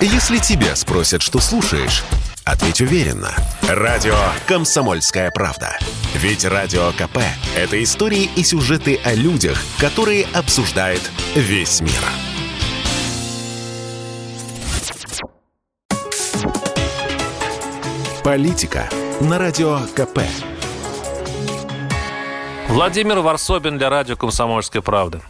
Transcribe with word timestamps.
Если 0.00 0.36
тебя 0.36 0.76
спросят, 0.76 1.22
что 1.22 1.40
слушаешь, 1.40 2.04
ответь 2.44 2.82
уверенно. 2.82 3.34
Радио 3.66 4.14
«Комсомольская 4.46 5.30
правда». 5.30 5.78
Ведь 6.14 6.44
Радио 6.44 6.92
КП– 6.92 7.18
это 7.56 7.82
истории 7.82 8.28
и 8.36 8.44
сюжеты 8.44 9.00
о 9.04 9.14
людях, 9.14 9.58
которые 9.78 10.26
обсуждает 10.34 11.00
весь 11.34 11.80
мир. 11.80 11.92
Политика 18.22 18.90
на 19.20 19.38
Радио 19.38 19.78
КП. 19.94 20.20
Владимир 22.68 23.20
Варсобин 23.20 23.78
для 23.78 23.88
радио 23.88 24.16
«Комсомольская 24.16 24.82
правда». 24.82 25.22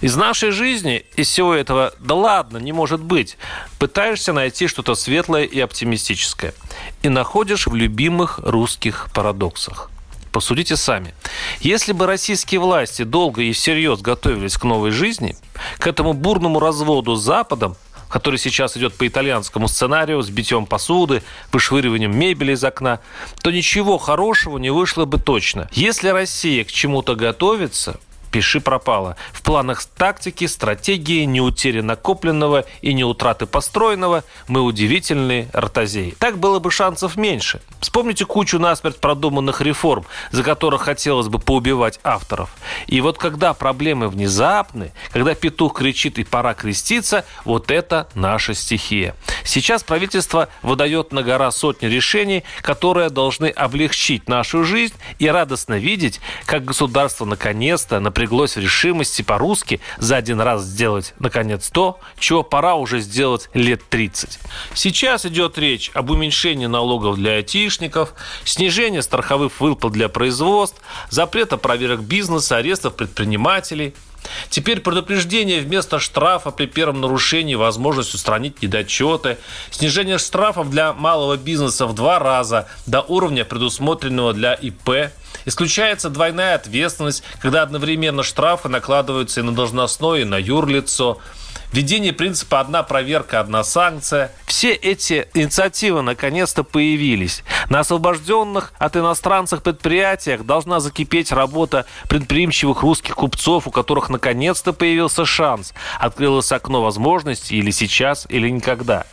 Из 0.00 0.16
нашей 0.16 0.50
жизни, 0.50 1.04
из 1.16 1.28
всего 1.28 1.54
этого, 1.54 1.94
да 1.98 2.14
ладно, 2.14 2.58
не 2.58 2.72
может 2.72 3.00
быть, 3.00 3.36
пытаешься 3.78 4.32
найти 4.32 4.66
что-то 4.66 4.94
светлое 4.94 5.44
и 5.44 5.60
оптимистическое. 5.60 6.54
И 7.02 7.08
находишь 7.08 7.66
в 7.66 7.74
любимых 7.74 8.38
русских 8.42 9.08
парадоксах. 9.14 9.90
Посудите 10.32 10.76
сами. 10.76 11.14
Если 11.60 11.92
бы 11.92 12.06
российские 12.06 12.60
власти 12.60 13.04
долго 13.04 13.42
и 13.42 13.52
всерьез 13.52 14.00
готовились 14.00 14.56
к 14.56 14.64
новой 14.64 14.90
жизни, 14.90 15.36
к 15.78 15.86
этому 15.86 16.12
бурному 16.12 16.58
разводу 16.58 17.14
с 17.14 17.22
Западом, 17.22 17.76
который 18.08 18.38
сейчас 18.38 18.76
идет 18.76 18.94
по 18.94 19.06
итальянскому 19.06 19.68
сценарию 19.68 20.22
с 20.22 20.30
битьем 20.30 20.66
посуды, 20.66 21.22
вышвыриванием 21.52 22.16
мебели 22.16 22.52
из 22.52 22.64
окна, 22.64 23.00
то 23.42 23.50
ничего 23.50 23.98
хорошего 23.98 24.58
не 24.58 24.70
вышло 24.70 25.04
бы 25.04 25.18
точно. 25.18 25.68
Если 25.72 26.08
Россия 26.08 26.64
к 26.64 26.72
чему-то 26.72 27.14
готовится, 27.14 28.00
пиши 28.34 28.60
пропало. 28.60 29.14
В 29.32 29.42
планах 29.42 29.84
тактики, 29.84 30.48
стратегии, 30.48 31.22
не 31.24 31.40
утери 31.40 31.82
накопленного 31.82 32.64
и 32.82 32.92
не 32.92 33.04
утраты 33.04 33.46
построенного 33.46 34.24
мы 34.48 34.62
удивительные 34.62 35.48
ротозеи. 35.52 36.16
Так 36.18 36.38
было 36.38 36.58
бы 36.58 36.72
шансов 36.72 37.16
меньше. 37.16 37.60
Вспомните 37.78 38.24
кучу 38.24 38.58
насмерть 38.58 38.98
продуманных 38.98 39.60
реформ, 39.60 40.04
за 40.32 40.42
которых 40.42 40.82
хотелось 40.82 41.28
бы 41.28 41.38
поубивать 41.38 42.00
авторов. 42.02 42.50
И 42.88 43.00
вот 43.00 43.18
когда 43.18 43.54
проблемы 43.54 44.08
внезапны, 44.08 44.90
когда 45.12 45.36
петух 45.36 45.78
кричит 45.78 46.18
и 46.18 46.24
пора 46.24 46.54
креститься, 46.54 47.24
вот 47.44 47.70
это 47.70 48.08
наша 48.14 48.52
стихия. 48.54 49.14
Сейчас 49.44 49.84
правительство 49.84 50.48
выдает 50.62 51.12
на 51.12 51.22
гора 51.22 51.50
сотни 51.50 51.86
решений, 51.86 52.44
которые 52.62 53.10
должны 53.10 53.46
облегчить 53.46 54.28
нашу 54.28 54.64
жизнь 54.64 54.94
и 55.18 55.28
радостно 55.28 55.74
видеть, 55.74 56.20
как 56.46 56.64
государство 56.64 57.26
наконец-то, 57.26 58.00
напряглось 58.00 58.56
в 58.56 58.60
решимости 58.60 59.22
по-русски 59.22 59.80
за 59.98 60.16
один 60.16 60.40
раз 60.40 60.62
сделать, 60.62 61.14
наконец, 61.18 61.68
то, 61.70 62.00
чего 62.18 62.42
пора 62.42 62.74
уже 62.74 63.00
сделать 63.00 63.50
лет 63.52 63.82
30. 63.88 64.38
Сейчас 64.72 65.26
идет 65.26 65.58
речь 65.58 65.90
об 65.94 66.10
уменьшении 66.10 66.66
налогов 66.66 67.16
для 67.16 67.32
айтишников, 67.32 68.14
снижении 68.44 69.00
страховых 69.00 69.60
выплат 69.60 69.92
для 69.92 70.08
производств, 70.08 70.80
запрета 71.10 71.58
проверок 71.58 72.00
бизнеса, 72.00 72.56
арестов 72.56 72.96
предпринимателей– 72.96 73.94
Теперь 74.50 74.80
предупреждение 74.80 75.60
вместо 75.60 75.98
штрафа 75.98 76.50
при 76.50 76.66
первом 76.66 77.00
нарушении, 77.00 77.54
возможность 77.54 78.14
устранить 78.14 78.62
недочеты, 78.62 79.38
снижение 79.70 80.18
штрафов 80.18 80.70
для 80.70 80.92
малого 80.92 81.36
бизнеса 81.36 81.86
в 81.86 81.94
два 81.94 82.18
раза 82.18 82.68
до 82.86 83.02
уровня, 83.02 83.44
предусмотренного 83.44 84.32
для 84.32 84.54
ИП– 84.54 85.10
Исключается 85.46 86.10
двойная 86.10 86.54
ответственность, 86.54 87.22
когда 87.40 87.62
одновременно 87.62 88.22
штрафы 88.22 88.68
накладываются 88.68 89.40
и 89.40 89.42
на 89.42 89.54
должностное, 89.54 90.20
и 90.20 90.24
на 90.24 90.36
юрлицо. 90.36 91.18
Введение 91.72 92.12
принципа 92.12 92.60
«одна 92.60 92.82
проверка, 92.82 93.40
одна 93.40 93.64
санкция». 93.64 94.30
Все 94.46 94.72
эти 94.72 95.28
инициативы 95.34 96.02
наконец-то 96.02 96.62
появились. 96.62 97.42
На 97.68 97.80
освобожденных 97.80 98.72
от 98.78 98.96
иностранцев 98.96 99.62
предприятиях 99.62 100.44
должна 100.44 100.80
закипеть 100.80 101.32
работа 101.32 101.86
предприимчивых 102.08 102.82
русских 102.82 103.16
купцов, 103.16 103.66
у 103.66 103.70
которых 103.70 104.10
наконец-то 104.10 104.72
появился 104.72 105.26
шанс. 105.26 105.74
Открылось 105.98 106.52
окно 106.52 106.82
возможностей 106.82 107.56
или 107.56 107.70
сейчас, 107.70 108.26
или 108.28 108.48
никогда. 108.48 109.04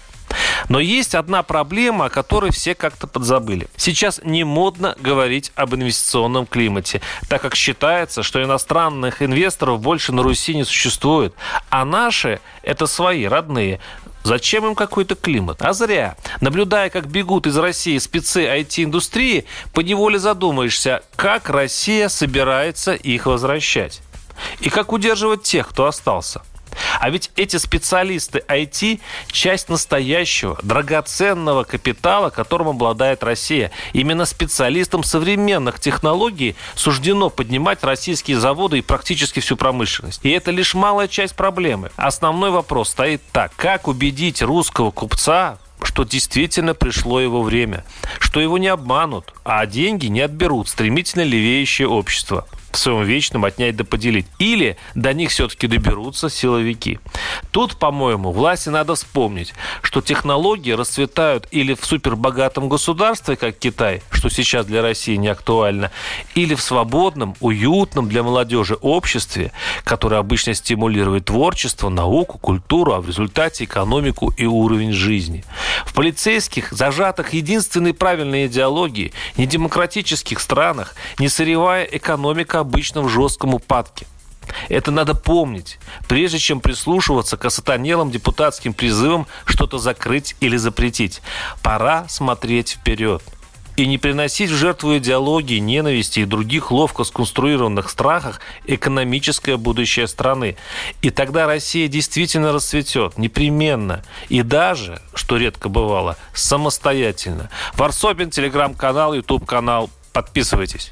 Но 0.70 0.80
есть 0.80 1.16
одна 1.16 1.44
проблема, 1.44 2.06
о 2.06 2.10
которой 2.10 2.52
все 2.52 2.76
как-то 2.76 3.08
подзабыли. 3.08 3.68
Сейчас 3.76 4.22
не 4.24 4.44
модно 4.44 4.96
говорить 5.00 5.52
об 5.56 5.76
инвестиционном 5.76 6.46
климате, 6.46 7.02
так 7.30 7.42
как 7.42 7.56
считается, 7.56 8.24
что 8.24 8.42
иностранных 8.44 9.22
инвесторов 9.22 9.82
больше 9.82 10.12
на 10.12 10.24
Руси 10.24 10.56
не 10.56 10.64
существует, 10.64 11.34
а 11.70 11.86
наши– 11.86 12.40
это 12.64 12.88
свои, 12.88 13.26
родные. 13.26 13.80
Зачем 14.24 14.66
им 14.68 14.76
какой-то 14.76 15.16
климат? 15.16 15.62
А 15.62 15.74
зря. 15.74 16.16
Наблюдая, 16.42 16.90
как 16.90 17.08
бегут 17.08 17.48
из 17.48 17.58
России 17.58 17.98
спецы 17.98 18.46
IT-индустрии, 18.46 19.46
поневоле 19.74 20.20
задумаешься, 20.20 21.02
как 21.16 21.50
Россия 21.50 22.08
собирается 22.08 22.94
их 22.94 23.26
возвращать. 23.26 24.02
И 24.60 24.70
как 24.70 24.94
удерживать 24.94 25.44
тех, 25.44 25.68
кто 25.70 25.86
остался. 25.86 26.44
А 27.02 27.10
ведь 27.10 27.32
эти 27.36 27.58
специалисты 27.58 28.44
IT– 28.48 29.00
часть 29.32 29.70
настоящего, 29.70 30.60
драгоценного 30.62 31.64
капитала, 31.64 32.30
которым 32.30 32.68
обладает 32.68 33.24
Россия. 33.24 33.72
Именно 33.94 34.26
специалистам 34.26 35.04
современных 35.04 35.80
технологий 35.80 36.56
суждено 36.76 37.32
поднимать 37.32 37.84
российские 37.84 38.40
заводы 38.40 38.78
и 38.78 38.82
практически 38.84 39.40
всю 39.40 39.58
промышленность. 39.58 40.20
И 40.22 40.30
это 40.30 40.52
лишь 40.52 40.76
малая 40.76 41.08
часть 41.08 41.36
проблемы. 41.36 41.90
Основной 41.96 42.52
вопрос 42.52 42.92
стоит 42.92 43.24
так. 43.32 43.52
Как 43.56 43.88
убедить 43.88 44.44
русского 44.44 44.92
купца 44.92 45.58
что 45.84 46.04
действительно 46.04 46.76
пришло 46.76 47.20
его 47.20 47.42
время, 47.42 47.84
что 48.20 48.40
его 48.40 48.60
не 48.60 48.68
обманут, 48.68 49.34
а 49.44 49.66
деньги 49.66 50.06
не 50.06 50.22
отберут 50.22 50.70
стремительно 50.70 51.24
левеющее 51.24 51.88
общество 51.88 52.46
в 52.72 52.78
своем 52.78 53.04
вечном 53.04 53.46
отнять 53.46 53.76
да 53.76 53.84
поделить. 53.84 54.26
Или 54.40 54.78
до 54.96 55.14
них 55.14 55.30
все-таки 55.32 55.68
доберутся 55.68 56.30
силовики. 56.30 57.00
Тут, 57.52 57.78
по-моему, 57.78 58.32
власти 58.32 58.70
надо 58.70 58.96
вспомнить, 58.96 59.54
что 59.82 60.02
технологии 60.02 60.72
расцветают 60.72 61.48
или 61.52 61.74
в 61.74 61.86
супербогатом 61.86 62.70
государстве, 62.70 63.36
как 63.36 63.58
Китай, 63.58 64.02
что 64.12 64.30
сейчас 64.30 64.66
для 64.66 64.82
России 64.82 65.16
не 65.16 65.28
актуально, 65.28 65.92
или 66.36 66.56
в 66.56 66.62
свободном, 66.62 67.36
уютном 67.40 68.08
для 68.08 68.24
молодежи 68.24 68.76
обществе, 68.76 69.52
которое 69.84 70.18
обычно 70.18 70.54
стимулирует 70.54 71.26
творчество, 71.26 71.90
науку, 71.90 72.38
культуру, 72.38 72.94
а 72.94 73.02
в 73.02 73.08
результате 73.08 73.66
экономику 73.66 74.34
и 74.38 74.46
уровень 74.46 74.94
жизни. 74.94 75.44
В 75.86 75.94
полицейских, 75.94 76.72
зажатых 76.72 77.34
единственной 77.34 77.94
правильной 77.94 78.48
идеологии, 78.48 79.12
недемократических 79.38 80.40
странах, 80.40 80.96
не 81.20 81.28
сырьевая 81.28 81.84
экономика 81.84 82.61
обычно 82.62 83.02
в 83.02 83.10
жестком 83.10 83.54
упадке. 83.54 84.08
Это 84.70 84.92
надо 84.92 85.14
помнить, 85.14 85.80
прежде 86.08 86.40
чем 86.40 86.60
прислушиваться 86.60 87.38
к 87.38 87.46
осатанелым 87.46 88.12
депутатским 88.12 88.74
призывам 88.74 89.28
что-то 89.46 89.78
закрыть 89.78 90.36
или 90.40 90.58
запретить. 90.58 91.22
Пора 91.62 92.08
смотреть 92.08 92.72
вперед 92.72 93.22
и 93.78 93.88
не 93.88 93.98
приносить 93.98 94.52
в 94.52 94.56
жертву 94.56 94.98
идеологии, 94.98 95.60
ненависти 95.60 96.20
и 96.20 96.26
других 96.26 96.72
ловко 96.72 97.04
сконструированных 97.04 97.90
страхах 97.90 98.42
экономическое 98.66 99.58
будущее 99.58 100.08
страны. 100.08 100.58
И 101.02 101.10
тогда 101.10 101.48
Россия 101.48 101.88
действительно 101.88 102.52
расцветет, 102.52 103.18
непременно. 103.18 104.04
И 104.30 104.42
даже, 104.42 105.02
что 105.14 105.38
редко 105.38 105.70
бывало, 105.70 106.18
самостоятельно. 106.34 107.50
Варсобин, 107.74 108.30
телеграм-канал, 108.30 109.14
ютуб-канал. 109.14 109.90
Подписывайтесь. 110.14 110.92